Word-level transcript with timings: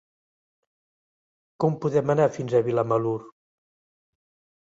Com 1.63 1.77
podem 1.83 2.13
anar 2.13 2.27
fins 2.39 2.55
a 2.55 2.63
Vilamalur? 2.69 3.13